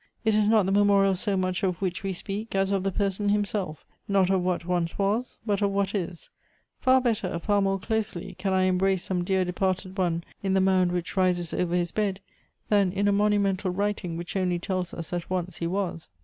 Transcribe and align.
It 0.25 0.33
is 0.33 0.47
not 0.47 0.65
the 0.65 0.71
memorial 0.71 1.13
so 1.13 1.37
much 1.37 1.61
of 1.61 1.79
which 1.79 2.01
we 2.01 2.11
speak, 2.11 2.55
as 2.55 2.71
of 2.71 2.81
the 2.81 2.91
person 2.91 3.29
himself; 3.29 3.85
not 4.07 4.31
of 4.31 4.41
what 4.41 4.65
once 4.65 4.97
was, 4.97 5.37
but 5.45 5.61
of 5.61 5.69
what 5.69 5.93
is. 5.93 6.31
Far 6.79 6.99
better, 6.99 7.37
far 7.37 7.61
more 7.61 7.77
closely, 7.77 8.33
can 8.39 8.51
I 8.51 8.67
cm 8.67 8.79
brace 8.79 9.03
some 9.03 9.23
dear 9.23 9.45
departed 9.45 9.95
one 9.99 10.23
in 10.41 10.55
the 10.55 10.59
mound 10.59 10.91
which 10.91 11.15
rises 11.15 11.53
over 11.53 11.75
his 11.75 11.91
bed, 11.91 12.19
than 12.67 12.91
in 12.91 13.07
a 13.07 13.11
monumental 13.11 13.69
writing 13.69 14.17
which 14.17 14.35
only 14.35 14.57
tells 14.57 14.91
us 14.91 15.11
that 15.11 15.29
once 15.29 15.57
he 15.57 15.67
was. 15.67 16.09